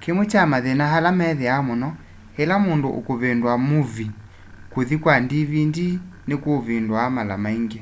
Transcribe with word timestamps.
kĩmwe 0.00 0.24
kya 0.30 0.42
mathĩna 0.50 0.84
ala 0.96 1.10
methĩawa 1.18 1.60
mũno 1.68 1.88
ĩla 2.42 2.56
mũndũ 2.66 2.88
ũkũvĩndũa 2.98 3.54
movĩe 3.68 4.08
kũthĩ 4.72 4.96
kwa 5.02 5.14
dvd 5.30 5.76
nĩkũvĩndũa 6.28 7.04
mala 7.16 7.36
maĩngĩ 7.42 7.80